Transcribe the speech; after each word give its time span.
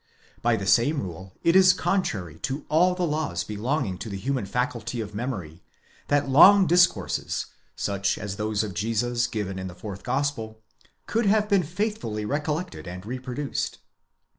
By 0.41 0.55
the 0.55 0.65
same 0.65 0.99
rule 1.03 1.35
it 1.43 1.55
is 1.55 1.73
contrary 1.73 2.39
to 2.39 2.65
all 2.69 2.95
the 2.95 3.05
laws 3.05 3.43
belonging 3.43 3.99
to 3.99 4.09
the 4.09 4.17
human 4.17 4.47
faculty 4.47 4.99
of 4.99 5.13
memory, 5.13 5.61
that 6.07 6.27
long 6.27 6.65
discourses, 6.65 7.45
such 7.75 8.17
as 8.17 8.37
those 8.37 8.63
of 8.63 8.73
Jesus 8.73 9.27
given 9.27 9.59
in 9.59 9.67
the 9.67 9.75
fourth 9.75 10.01
Gospel, 10.01 10.59
could 11.05 11.27
have 11.27 11.47
been 11.47 11.61
faithfully 11.61 12.25
recol 12.25 12.55
lected 12.63 12.87
and 12.87 13.05
reproduced. 13.05 13.77